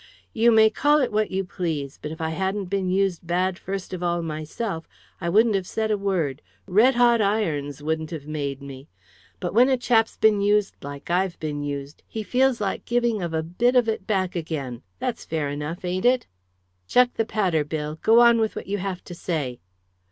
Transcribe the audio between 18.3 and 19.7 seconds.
with what you have to say."